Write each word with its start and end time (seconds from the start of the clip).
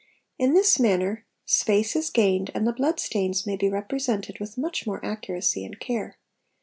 In 0.39 0.55
this 0.55 0.79
manner 0.79 1.27
space 1.45 1.95
is 1.95 2.09
| 2.09 2.09
gained 2.09 2.49
and 2.55 2.65
the 2.65 2.73
blood 2.73 2.99
stains 2.99 3.45
may 3.45 3.55
be 3.55 3.69
represented 3.69 4.39
with 4.39 4.57
much 4.57 4.87
more 4.87 5.05
accuracy— 5.05 5.63
and 5.63 5.79
care. 5.79 6.17